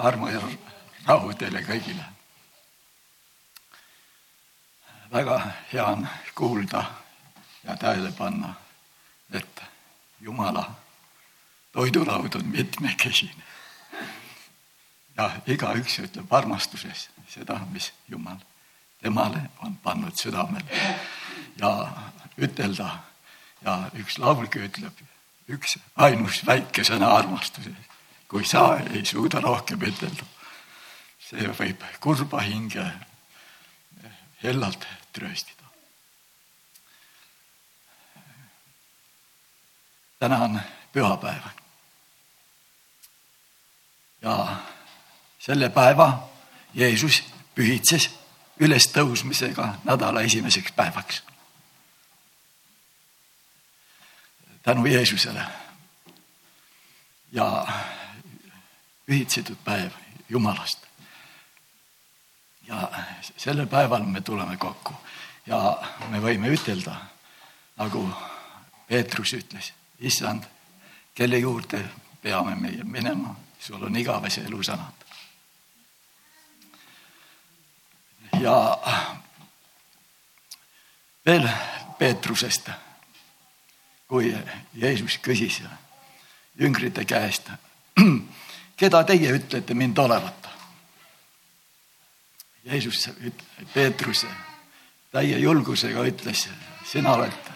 [0.00, 0.40] armu ja
[1.06, 2.04] rahu teile kõigile.
[5.12, 5.40] väga
[5.72, 6.84] hea on kuulda
[7.64, 8.54] ja tähele panna,
[9.32, 9.62] et
[10.20, 10.70] Jumala
[11.72, 13.44] toidulaud on mitmekesine.
[15.16, 18.38] ja igaüks ütleb armastuses seda, mis Jumal
[19.02, 20.96] temale on pannud südamele
[21.58, 21.92] ja
[22.38, 22.90] ütelda
[23.64, 25.06] ja üks laulgi ütleb
[25.50, 27.89] üks ainus väike sõna armastuses.
[28.30, 30.26] Kui sa ei suuda rohkem ütelda,
[31.18, 32.84] see võib kurba hinge
[34.42, 35.66] hellalt trööstida.
[40.20, 40.60] täna on
[40.92, 41.42] pühapäev.
[44.22, 44.56] ja
[45.38, 46.28] selle päeva
[46.74, 47.22] Jeesus
[47.54, 48.10] pühitses
[48.60, 51.22] ülestõusmisega nädala esimeseks päevaks.
[54.62, 55.46] tänu Jeesusele.
[57.32, 57.66] ja
[59.10, 59.90] pühitsetud päev
[60.28, 60.86] Jumalast.
[62.66, 62.90] ja
[63.36, 64.94] sellel päeval me tuleme kokku
[65.46, 65.58] ja
[66.08, 66.94] me võime ütelda,
[67.76, 68.04] nagu
[68.86, 70.46] Peetrus ütles, issand,
[71.14, 71.82] kelle juurde
[72.22, 75.06] peame meie minema, sul on igavese elu sõnad.
[78.40, 78.56] ja
[81.26, 81.48] veel
[81.98, 82.70] Peetrusest,
[84.06, 84.30] kui
[84.74, 85.62] Jeesus küsis
[86.54, 87.50] jüngrite käest,
[88.80, 90.48] keda teie ütlete mind olevat?
[92.64, 93.10] Jeesus,
[93.74, 94.24] Peetrus
[95.12, 96.46] täie julgusega ütles,
[96.86, 97.50] sina oled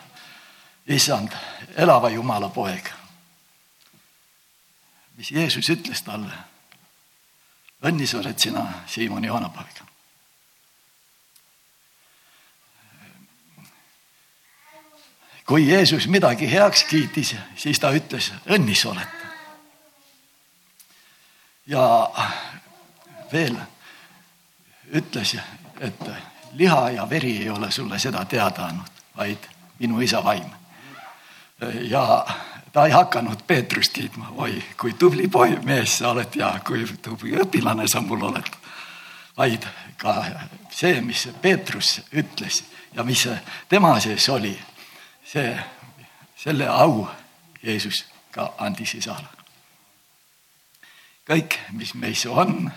[0.86, 1.33] issand,
[1.77, 2.91] elava Jumala poeg.
[5.17, 6.34] mis Jeesus ütles talle?
[7.84, 9.84] õnnis oled sina, Siimoni Joonapoeg
[15.47, 19.23] kui Jeesus midagi heaks kiitis, siis ta ütles, õnnis olete.
[21.66, 22.10] Ja
[23.32, 23.56] veel
[24.92, 25.36] ütles,
[25.80, 26.10] et
[26.52, 29.48] liha ja veri ei ole sulle seda teada andnud, vaid
[29.78, 30.50] minu isa vaim.
[31.80, 32.27] ja
[32.72, 37.36] ta ei hakanud Peetrust kiitma, oi, kui tubli poeg, mees sa oled ja kui tubli
[37.39, 38.50] õpilane sa mul oled.
[39.36, 39.66] vaid
[39.96, 40.24] ka
[40.70, 43.28] see, mis Peetrus ütles ja mis
[43.68, 44.58] tema sees oli
[45.24, 45.58] see,
[46.36, 47.08] selle au
[47.62, 49.43] Jeesus ka andis isale.
[51.29, 52.70] Kõik, mis meis on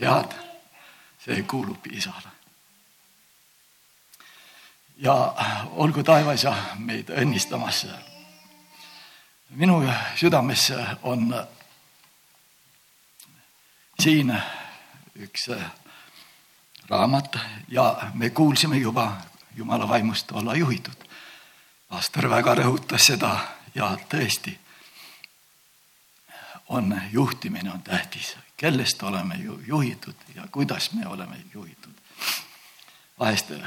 [0.00, 0.34] head,
[1.22, 2.30] see kuulub isale.
[4.96, 5.14] ja
[5.82, 7.86] olgu taevas ja meid õnnistamas.
[9.50, 9.82] minu
[10.16, 10.72] südames
[11.02, 11.34] on
[14.00, 14.34] siin
[15.16, 15.48] üks
[16.88, 19.12] raamat ja me kuulsime juba
[19.56, 21.02] Jumala vaimust olla juhitud
[21.92, 23.34] pastor väga rõhutas seda
[23.74, 24.54] ja tõesti
[26.72, 31.92] on juhtimine on tähtis, kellest oleme ju juhitud ja kuidas me oleme juhitud.
[33.18, 33.60] vahest eh,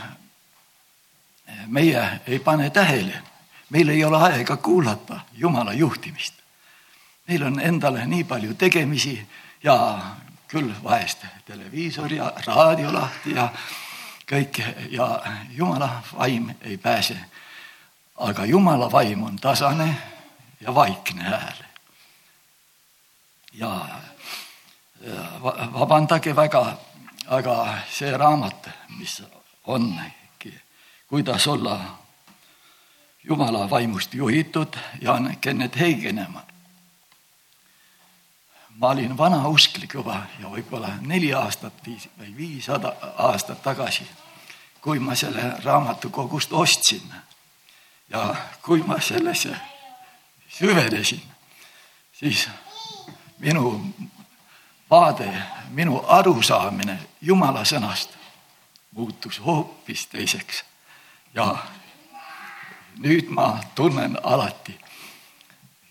[1.68, 3.22] meie ei pane tähele,
[3.70, 6.34] meil ei ole aega kuulata Jumala juhtimist.
[7.28, 9.28] meil on endale nii palju tegemisi
[9.64, 10.00] ja
[10.48, 13.50] küll vahest televiisor ja raadio lahti ja
[14.32, 17.18] kõik ja Jumala vaim ei pääse
[18.18, 19.96] aga Jumala vaim on tasane
[20.62, 21.75] ja vaikne hääl.
[23.58, 24.02] Ja
[25.74, 26.78] vabandage väga,
[27.28, 29.22] aga see raamat, mis
[29.68, 30.54] ongi,
[31.08, 31.80] kuidas olla
[33.24, 36.46] Jumala vaimust juhitud, Jan Kennet Heigenemaa.
[38.76, 44.04] ma olin vanausklik juba ja võib-olla neli aastat viis või viissada aastat tagasi,
[44.82, 47.14] kui ma selle raamatukogust ostsin
[48.10, 49.56] ja kui ma sellesse
[50.50, 51.24] süvenesin,
[52.14, 52.50] siis
[53.40, 53.94] minu
[54.90, 58.10] vaade, minu arusaamine Jumala sõnast
[58.92, 60.64] muutus hoopis teiseks.
[61.34, 61.58] ja
[62.98, 64.80] nüüd ma tunnen alati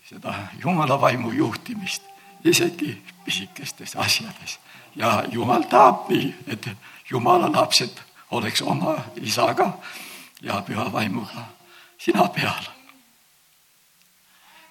[0.09, 0.33] seda
[0.63, 2.03] Jumala vaimu juhtimist
[2.45, 4.59] isegi pisikestes asjades
[4.95, 6.69] ja Jumal tahab nii, et
[7.09, 7.99] Jumala lapsed
[8.31, 9.77] oleks oma isaga
[10.41, 11.45] ja püha vaimuga
[11.97, 12.63] sina peal.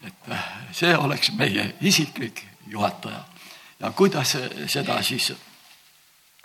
[0.04, 0.36] et
[0.72, 3.24] see oleks meie isiklik juhataja.
[3.80, 5.32] Ja kuidas seda siis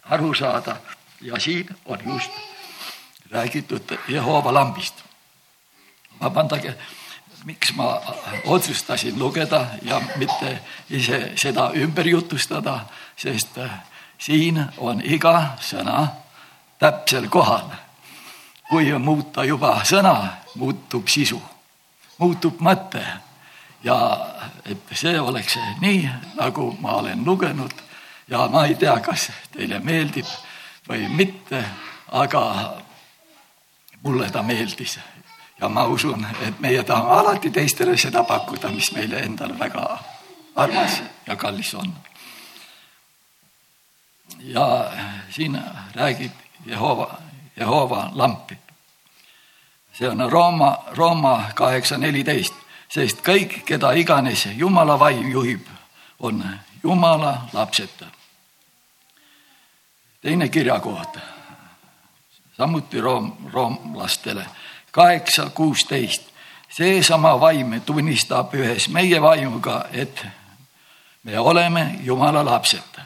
[0.04, 0.76] aru saada?
[1.22, 2.32] Ja siin on just
[3.32, 4.96] räägitud Jehova lambist.
[6.22, 6.76] vabandage,
[7.46, 8.02] miks ma
[8.46, 12.80] otsustasin lugeda ja mitte ise seda ümber jutustada,
[13.16, 13.60] sest
[14.18, 16.08] siin on iga sõna
[16.80, 17.70] täpsel kohal.
[18.70, 21.42] Kui muuta juba sõna, muutub sisu,
[22.18, 23.02] muutub mõte
[23.84, 24.20] ja
[24.66, 27.72] et see oleks nii, nagu ma olen lugenud
[28.28, 30.28] ja ma ei tea, kas teile meeldib
[30.90, 31.64] või mitte,
[32.12, 32.44] aga
[34.04, 35.00] mulle ta meeldis
[35.62, 40.00] ja ma usun, et meie tahame alati teistele seda pakkuda, mis meile endale väga
[40.56, 41.94] armas ja kallis on.
[44.40, 44.92] ja
[45.30, 45.62] siin
[45.96, 46.32] räägib
[46.66, 47.18] Jehova,
[47.58, 48.58] Jehova lampi.
[49.94, 52.54] see on Rooma, Rooma kaheksa neliteist,
[52.90, 55.68] sest kõik, keda iganes Jumala vaim juhib,
[56.20, 56.44] on
[56.84, 58.06] Jumala lapsed.
[60.22, 61.18] teine kirjakoht,
[62.58, 64.46] samuti room, roomlastele,
[64.92, 66.30] kaheksa kuusteist.
[66.70, 70.26] seesama vaim tunnistab ühes meie vaimuga, et
[71.24, 73.02] me oleme Jumala lapsed.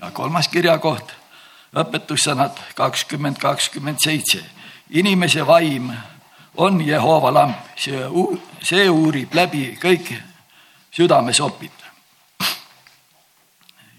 [0.00, 1.12] ja kolmas kirjakoht,
[1.74, 4.44] õpetussõnad kakskümmend, kakskümmend seitse.
[4.90, 5.92] inimese vaim
[6.56, 8.04] on Jehova lamp, see,
[8.62, 10.12] see uurib läbi kõik
[10.94, 11.84] südamesopid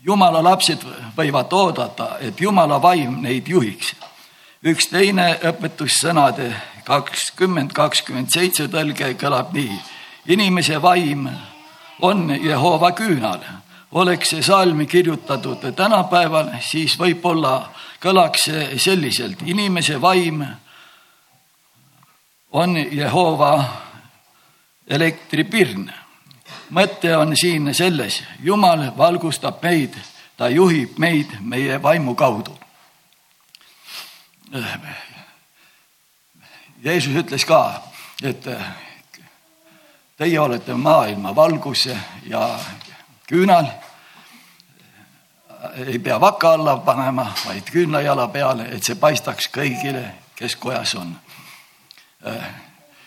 [0.05, 0.83] jumala lapsed
[1.17, 3.95] võivad oodata, et jumala vaim neid juhiks.
[4.65, 6.49] üks teine õpetussõnade
[6.85, 9.79] kakskümmend, kakskümmend seitse tõlge kõlab nii.
[10.27, 11.29] inimese vaim
[12.01, 13.39] on Jehova küünal.
[13.91, 17.69] oleks see salm kirjutatud tänapäeval, siis võib-olla
[17.99, 19.41] kõlaks see selliselt.
[19.45, 20.45] inimese vaim
[22.55, 23.51] on Jehova
[24.87, 25.89] elektripirn
[26.69, 29.95] mõte on siin selles, Jumal valgustab meid,
[30.37, 32.55] ta juhib meid meie vaimu kaudu.
[36.83, 37.81] Jeesus ütles ka,
[38.23, 38.45] et
[40.17, 41.89] teie olete maailma valgus
[42.29, 42.59] ja
[43.27, 43.67] küünal.
[45.87, 51.15] ei pea vaka alla panema, vaid küünlajala peale, et see paistaks kõigile, kes kojas on.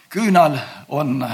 [0.08, 1.24] Küünal on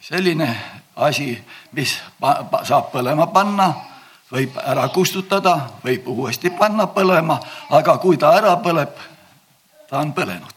[0.00, 0.48] selline
[0.96, 1.94] asi, mis
[2.64, 3.68] saab põlema panna,
[4.32, 7.38] võib ära kustutada, võib uuesti panna põlema,
[7.70, 8.96] aga kui ta ära põleb,
[9.88, 10.54] ta on põlenud.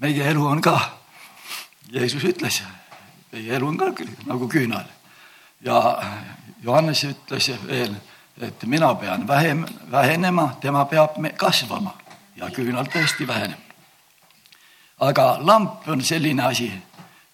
[0.00, 0.78] meie elu on ka,
[1.92, 2.62] Jeesus ütles,
[3.32, 3.90] meie elu on ka
[4.26, 4.86] nagu küünal
[5.60, 5.76] ja
[6.62, 7.94] Johannes ütles veel,
[8.40, 11.96] et mina pean vähem, vähenema, tema peab kasvama
[12.36, 13.70] ja küünal tõesti väheneb
[15.00, 16.72] aga lamp on selline asi,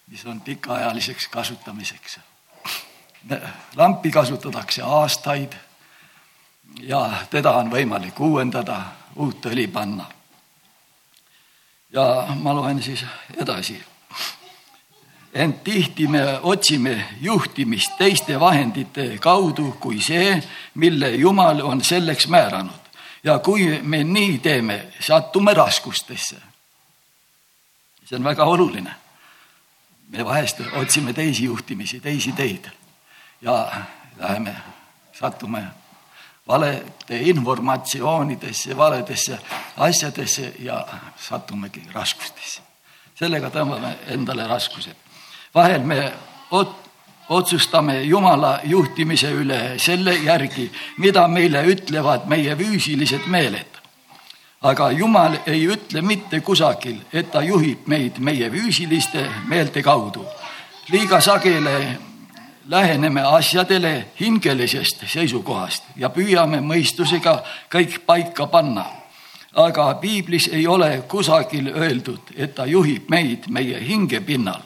[0.07, 2.19] mis on pikaajaliseks kasutamiseks.
[3.75, 5.53] lampi kasutatakse aastaid
[6.81, 8.81] ja teda on võimalik uuendada,
[9.15, 10.05] uut õli panna.
[11.91, 13.05] ja ma loen siis
[13.37, 13.83] edasi.
[15.37, 20.41] Ent tihti me otsime juhtimist teiste vahendite kaudu kui see,
[20.75, 22.81] mille Jumal on selleks määranud.
[23.23, 26.47] ja kui me nii teeme, satume raskustesse
[28.07, 28.95] see on väga oluline.
[30.09, 32.69] me vahest otsime teisi juhtimisi, teisi teid
[33.41, 33.71] ja
[34.17, 34.55] läheme,
[35.19, 35.63] satume
[36.47, 39.39] valede informatsioonidesse, valedesse
[39.77, 40.87] asjadesse ja
[41.17, 42.61] satumegi raskustesse.
[43.15, 44.95] sellega tõmbame endale raskused.
[45.55, 46.11] Vahel me
[46.51, 46.89] ot-,
[47.29, 53.77] otsustame Jumala juhtimise üle selle järgi, mida meile ütlevad meie füüsilised meeled
[54.61, 60.25] aga Jumal ei ütle mitte kusagil, et ta juhib meid meie füüsiliste meelte kaudu.
[60.89, 61.97] liiga sageli
[62.67, 68.85] läheneme asjadele hingelisest seisukohast ja püüame mõistusega kõik paika panna.
[69.55, 74.61] aga piiblis ei ole kusagil öeldud, et ta juhib meid meie hinge pinnal.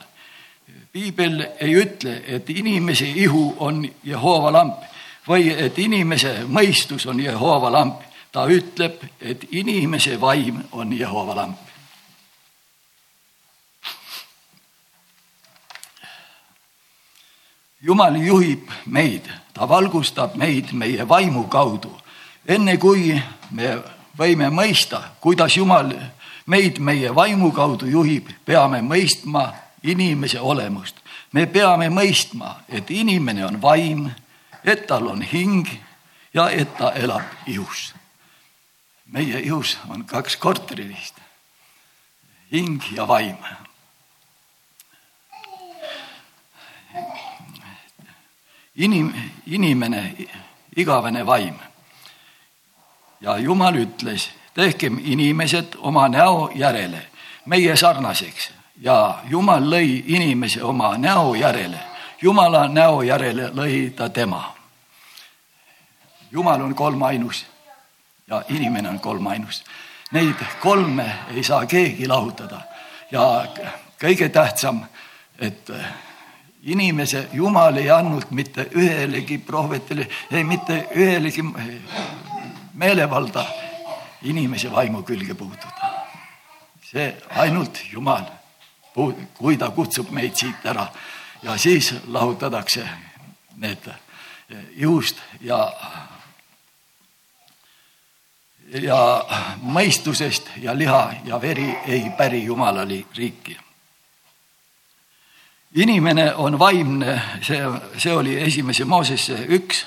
[0.92, 4.82] Piibel ei ütle, et inimese ihu on Jehova lamp
[5.28, 11.58] või et inimese mõistus on Jehova lamp ta ütleb, et inimese vaim on Jehova lamp.
[17.82, 21.90] jumal juhib meid, ta valgustab meid meie vaimu kaudu.
[22.48, 23.82] enne kui me
[24.18, 25.90] võime mõista, kuidas Jumal
[26.46, 30.96] meid meie vaimu kaudu juhib, peame mõistma inimese olemust.
[31.32, 34.10] me peame mõistma, et inimene on vaim,
[34.64, 35.68] et tal on hing
[36.34, 37.92] ja et ta elab ihus
[39.12, 41.14] meie ihus on kaks korterilist,
[42.52, 43.36] hing ja vaim.
[48.76, 49.14] inim-,
[49.46, 50.16] inimene,
[50.76, 51.54] igavene vaim.
[53.20, 57.06] ja Jumal ütles, tehkem inimesed oma näo järele,
[57.46, 61.78] meie sarnaseks ja Jumal lõi inimese oma näo järele.
[62.22, 64.54] Jumala näo järele lõi ta tema.
[66.30, 67.46] Jumal on kolmainus
[68.26, 69.64] ja inimene on kolmainus.
[70.12, 72.60] Neid kolme ei saa keegi lahutada
[73.10, 73.46] ja
[74.00, 74.84] kõige tähtsam,
[75.38, 75.70] et
[76.62, 81.42] inimese, Jumal ei andnud mitte ühelegi prohvetile, ei mitte ühelegi
[82.74, 83.44] meelevalda
[84.22, 85.90] inimese vaimu külge puutuda.
[86.92, 88.24] see ainult Jumal,
[89.34, 90.86] kui ta kutsub meid siit ära
[91.42, 92.88] ja siis lahutatakse
[93.56, 93.88] need
[94.76, 95.72] juust ja
[98.80, 99.24] ja
[99.62, 102.84] mõistusest ja liha ja veri ei päri Jumala
[103.16, 103.58] riiki.
[105.74, 107.60] inimene on vaimne, see,
[107.98, 109.86] see oli esimese Moosesse üks,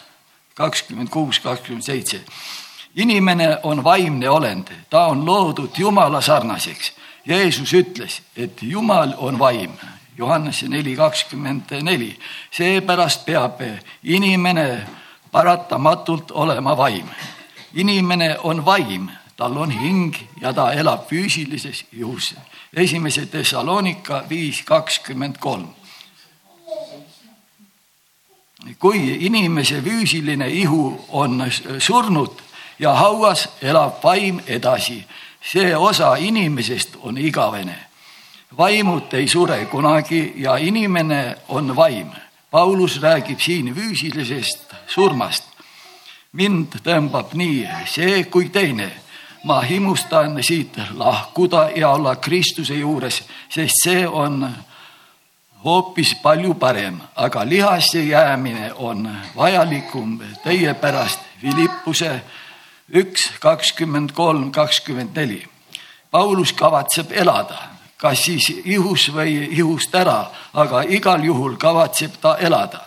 [0.54, 2.22] kakskümmend kuus, kakskümmend seitse.
[2.96, 6.94] inimene on vaimne olend, ta on loodud Jumala sarnaseks.
[7.26, 9.72] Jeesus ütles, et Jumal on vaim
[10.18, 12.20] Johannese neli kakskümmend neli.
[12.52, 13.62] seepärast peab
[14.04, 14.88] inimene
[15.32, 17.08] paratamatult olema vaim.
[17.74, 22.36] inimene on vaim, tal on hing ja ta elab füüsilises ihus.
[22.74, 25.70] esimese Thessalonika viis kakskümmend kolm.
[28.80, 31.44] kui inimese füüsiline ihu on
[31.80, 32.32] surnud
[32.80, 35.06] ja hauas, elab vaim edasi.
[35.52, 37.86] See osa inimesest on igavene
[38.58, 42.08] vaimud ei sure kunagi ja inimene on vaim.
[42.52, 45.44] Paulus räägib siin füüsilisest surmast.
[46.32, 48.92] mind tõmbab nii see kui teine.
[49.44, 54.56] ma himustan siit lahkuda ja olla Kristuse juures, sest see on
[55.64, 61.20] hoopis palju parem, aga lihasse jäämine on vajalikum teie pärast.
[61.40, 62.22] Philippuse
[62.94, 65.48] üks, kakskümmend kolm, kakskümmend neli.
[66.12, 72.82] Paulus kavatseb elada kas siis ihus või ihust ära, aga igal juhul kavatseb ta elada.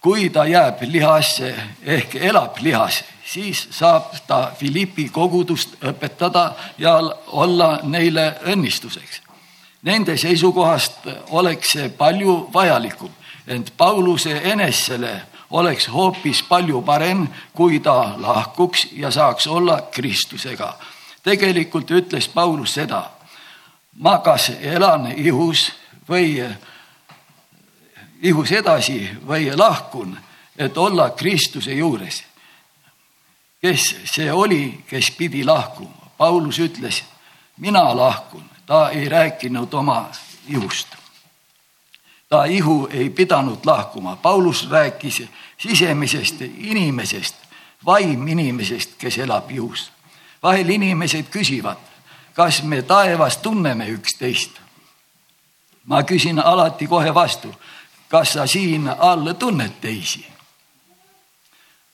[0.00, 1.48] kui ta jääb lihasse
[1.82, 9.20] ehk elab lihas, siis saab ta Philippi kogudust õpetada ja olla neile õnnistuseks.
[9.82, 13.10] Nende seisukohast oleks see palju vajalikum,
[13.46, 20.74] ent Pauluse enesele oleks hoopis palju parem, kui ta lahkuks ja saaks olla Kristusega.
[21.22, 23.16] tegelikult ütles Paulus seda
[23.98, 25.70] ma kas elan ihus
[26.08, 26.36] või
[28.22, 30.16] ihus edasi või lahkun,
[30.58, 32.24] et olla Kristuse juures.
[33.60, 36.12] kes see oli, kes pidi lahkuma?
[36.16, 37.02] Paulus ütles,
[37.58, 40.10] mina lahkun, ta ei rääkinud oma
[40.48, 40.96] ihust.
[42.28, 45.22] Ta ihu ei pidanud lahkuma, Paulus rääkis
[45.58, 47.34] sisemisest inimesest,
[47.86, 49.92] vaim inimesest, kes elab ihus.
[50.42, 51.76] vahel inimesed küsivad
[52.36, 54.50] kas me taevas tunneme üksteist?
[55.86, 57.54] ma küsin alati kohe vastu,
[58.08, 60.26] kas sa siin all tunned teisi?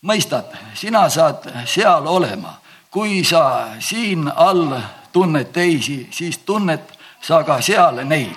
[0.03, 2.57] mõistad, sina saad seal olema,
[2.91, 4.75] kui sa siin all
[5.13, 6.83] tunned teisi, siis tunned
[7.23, 8.35] sa ka seal neid.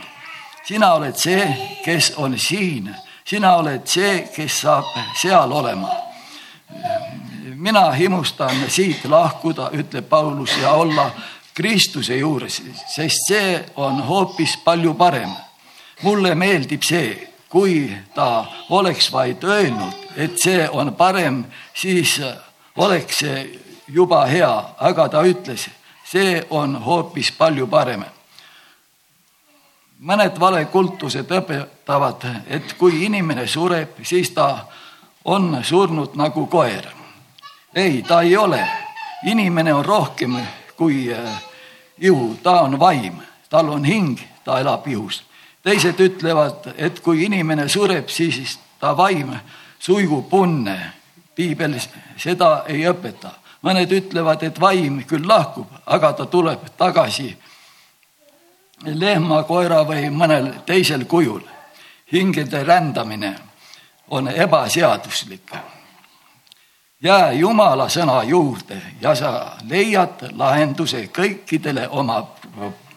[0.67, 1.45] Sina oled see,
[1.85, 2.89] kes on siin,
[3.25, 4.85] sina oled see, kes saab
[5.21, 5.89] seal olema.
[7.55, 11.11] mina himustan siit lahkuda, ütleb Paulus, ja olla
[11.53, 15.29] Kristuse juures, sest see on hoopis palju parem.
[16.01, 22.21] mulle meeldib see, kui ta oleks vaid öelnud, et see on parem, siis
[22.75, 25.69] oleks see juba hea, aga ta ütles,
[26.05, 28.03] see on hoopis palju parem.
[29.99, 34.65] Mõned valekultused õpetavad, et kui inimene sureb, siis ta
[35.25, 36.85] on surnud nagu koer.
[37.75, 38.67] ei, ta ei ole,
[39.25, 40.37] inimene on rohkem
[40.75, 41.43] kui äh,
[41.99, 43.13] ihu, ta on vaim,
[43.49, 45.23] tal on hing, ta elab ihus.
[45.63, 49.33] teised ütlevad, et kui inimene sureb, siis ta vaim
[49.79, 50.93] suigub unne.
[51.35, 51.75] piibel
[52.17, 53.29] seda ei õpeta.
[53.61, 57.37] mõned ütlevad, et vaim küll lahkub, aga ta tuleb tagasi
[58.83, 61.41] lehma, koera või mõnel teisel kujul.
[62.11, 63.35] hingede rändamine
[64.09, 65.51] on ebaseaduslik
[67.05, 72.23] jää Jumala sõna juurde ja sa leiad lahenduse kõikidele oma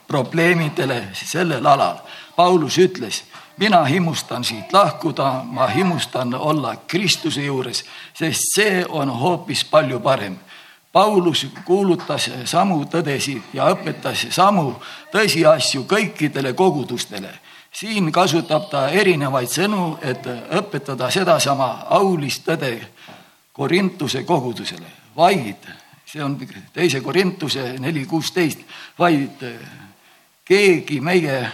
[0.09, 1.99] probleemidele sellel alal.
[2.37, 3.25] Paulus ütles,
[3.59, 10.39] mina himustan siit lahkuda, ma himustan olla Kristuse juures, sest see on hoopis palju parem.
[10.99, 14.73] Paulus kuulutas samu tõdesid ja õpetas samu
[15.13, 17.31] tõsiasju kõikidele kogudustele.
[17.73, 20.27] siin kasutab ta erinevaid sõnu, et
[20.59, 22.73] õpetada sedasama aulist tõde
[23.53, 25.69] Korintuse kogudusele, vaid
[26.05, 26.35] see on
[26.73, 28.59] teise Korintuse neli kuusteist,
[28.99, 29.45] vaid
[30.45, 31.49] keegi meie,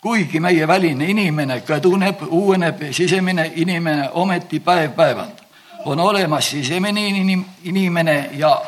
[0.00, 5.45] kuigi meie väline inimene kõduneb, uueneb, sisemine inimene ometi päev-päevalt.
[5.84, 7.08] On olemas sisemine
[7.64, 8.62] inimene ja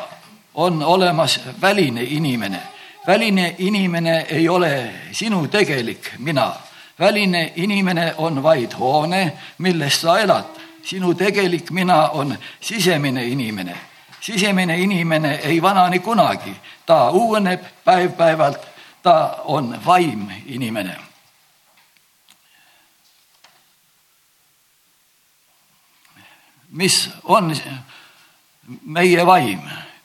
[0.53, 2.59] on olemas väline inimene.
[3.07, 6.53] väline inimene ei ole sinu tegelik mina.
[6.99, 10.45] väline inimene on vaid hoone, milles sa elad.
[10.83, 13.75] sinu tegelik mina on sisemine inimene.
[14.21, 18.59] sisemine inimene ei vanane kunagi, ta uueneb päev-päevalt,
[19.03, 21.08] ta on vaim inimene
[26.71, 27.55] mis on
[28.85, 29.59] meie vaim,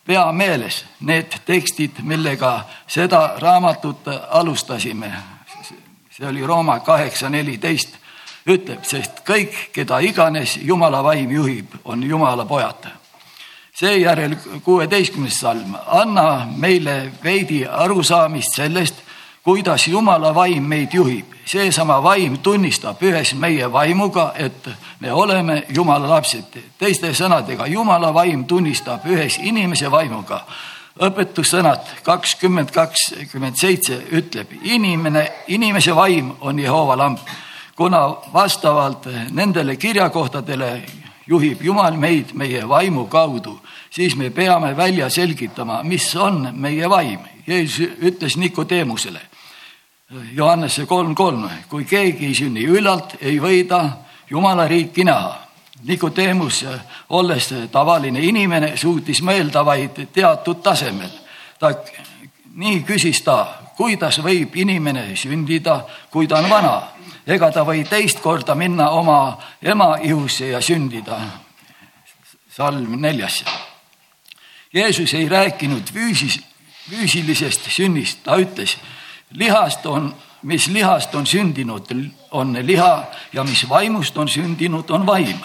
[0.04, 5.12] pea meeles need tekstid, millega seda raamatut alustasime.
[6.10, 7.96] see oli Rooma kaheksa neliteist,
[8.46, 12.86] ütleb, sest kõik, keda iganes Jumala vaim juhib, on Jumala pojad.
[13.74, 18.94] seejärel kuueteistkümnes salm, anna meile veidi arusaamist sellest,
[19.42, 21.33] kuidas Jumala vaim meid juhib.
[21.46, 24.68] Seesama vaim tunnistab ühes meie vaimuga, et
[25.00, 26.58] me oleme Jumala lapsed.
[26.78, 30.44] teiste sõnadega, Jumala vaim tunnistab ühes inimese vaimuga.
[31.00, 37.20] õpetussõnad kakskümmend kakskümmend seitse ütleb, inimene, inimese vaim on Jehova lamp.
[37.76, 40.82] kuna vastavalt nendele kirjakohtadele
[41.26, 43.60] juhib Jumal meid meie vaimu kaudu,
[43.90, 47.18] siis me peame välja selgitama, mis on meie vaim.
[47.46, 49.20] Jeesus ütles Nikodeemusele
[50.32, 53.80] Johannese kolm kolm, kui keegi ei sünni ülalt, ei või ta
[54.30, 55.40] Jumala riiki näha.
[55.84, 56.64] Nikodeemus,
[57.10, 61.10] olles tavaline inimene, suutis mõelda vaid teatud tasemel.
[61.58, 61.74] ta,
[62.54, 66.82] nii küsis ta, kuidas võib inimene sündida, kui ta on vana.
[67.26, 71.20] ega ta või teist korda minna oma ema ihusse ja sündida.
[72.48, 73.44] salm neljas.
[74.72, 76.40] Jeesus ei rääkinud füüsis,
[76.90, 78.76] füüsilisest sünnist, ta ütles
[79.30, 81.86] lihast on, mis lihast on sündinud,
[82.30, 85.38] on liha ja mis vaimust on sündinud, on vaim.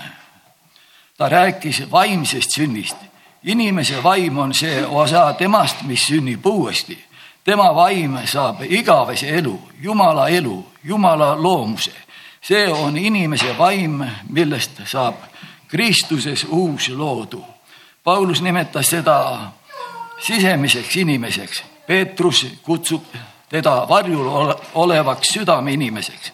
[1.17, 2.97] ta rääkis vaimsest sünnist.
[3.43, 7.05] inimese vaim on see osa temast, mis sünnib uuesti.
[7.43, 11.93] tema vaim saab igavese elu, Jumala elu, Jumala loomuse.
[12.41, 15.15] see on inimese vaim, millest saab
[15.67, 17.45] Kristuses uus loodu.
[18.03, 19.51] Paulus nimetas seda
[20.19, 21.63] sisemiseks inimeseks.
[21.87, 23.03] Peetrus kutsub
[23.49, 26.31] teda varjul olevaks südameinimeseks,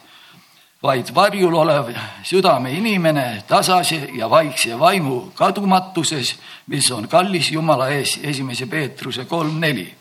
[0.82, 1.90] vaid varjul olev
[2.22, 9.94] südameinimene tasase ja vaikse vaimu kadumatuses, mis on kallis Jumala ees, esimese Peetruse kolm neli.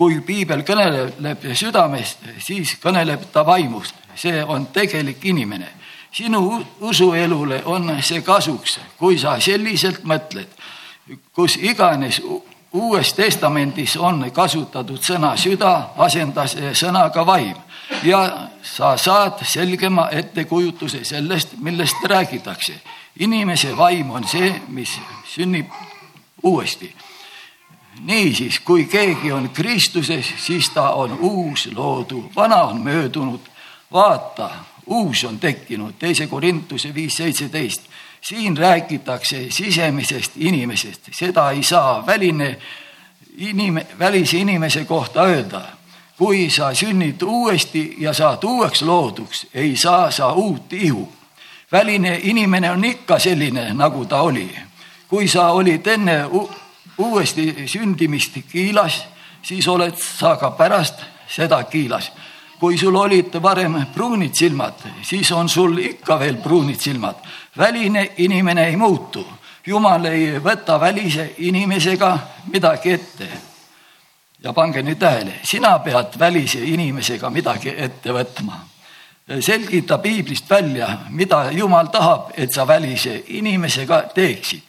[0.00, 5.68] kui piibel kõneleb südamest, siis kõneleb ta vaimust, see on tegelik inimene.
[6.12, 10.48] sinu usuelule on see kasuks, kui sa selliselt mõtled,
[11.32, 12.22] kus iganes
[12.72, 17.56] uues testamendis on kasutatud sõna süda, asendas sõnaga vaim.
[18.02, 22.72] Ja sa saad selgema ettekujutuse sellest, millest räägitakse.
[23.18, 25.00] inimese vaim on see, mis
[25.34, 25.66] sünnib
[26.42, 26.94] uuesti.
[28.00, 33.40] niisiis, kui keegi on Kristuses, siis ta on uus loodu, vana on möödunud,
[33.92, 34.50] vaata,
[34.86, 37.82] uus on tekkinud, teise Korintuse viis seitseteist
[38.20, 42.58] siin räägitakse sisemisest inimesest, seda ei saa väline
[43.36, 45.62] inim-, välise inimese kohta öelda.
[46.18, 51.12] kui sa sünnid uuesti ja saad uueks looduks, ei saa sa uut ihu.
[51.72, 54.56] väline inimene on ikka selline, nagu ta oli.
[55.08, 56.24] kui sa olid enne
[56.98, 59.04] uuesti sündimist kiilas,
[59.42, 60.94] siis oled sa ka pärast
[61.28, 62.12] seda kiilas
[62.60, 67.14] kui sul olid varem pruunid silmad, siis on sul ikka veel pruunid silmad.
[67.58, 69.26] väline inimene ei muutu.
[69.66, 72.18] jumal ei võta välise inimesega
[72.52, 73.28] midagi ette.
[74.44, 78.60] ja pange nüüd tähele, sina pead välise inimesega midagi ette võtma.
[79.40, 84.62] selgita piiblist välja, mida Jumal tahab, et sa välise inimesega teeksid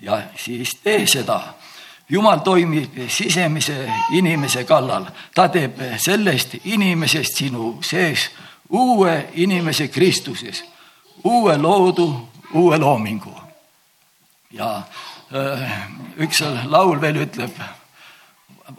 [0.00, 1.40] ja siis tee seda
[2.08, 8.30] jumal toimib sisemise inimese kallal, ta teeb sellest inimesest sinu sees
[8.70, 10.64] uue inimese Kristuses,
[11.24, 13.34] uue loodu, uue loomingu.
[14.52, 14.82] ja
[15.34, 15.72] äh,
[16.16, 17.52] üks laul veel ütleb,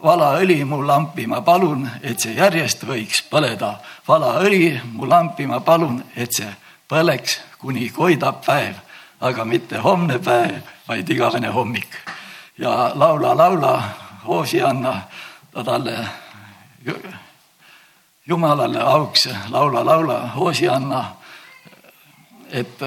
[0.04, 3.76] vala õli mu lampi, ma palun, et see järjest võiks põleda.
[4.08, 6.50] vala õli mu lampi, ma palun, et see
[6.90, 8.82] põleks, kuni koidab päev,
[9.22, 12.00] aga mitte homne päev, vaid igavene hommik
[12.60, 13.84] ja laula, laula,
[14.26, 15.02] hoosi anna
[15.52, 16.08] ta talle
[18.28, 21.16] Jumalale auks, laula, laula, hoosi anna.
[22.52, 22.84] et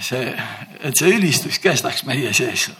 [0.00, 0.36] see,
[0.80, 2.70] et see ülistus kestaks meie sees